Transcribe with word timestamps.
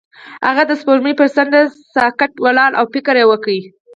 هغه 0.47 0.63
د 0.67 0.71
سپوږمۍ 0.81 1.13
پر 1.19 1.27
څنډه 1.35 1.61
ساکت 1.95 2.31
ولاړ 2.45 2.71
او 2.79 2.85
فکر 2.93 3.15
وکړ. 3.29 3.55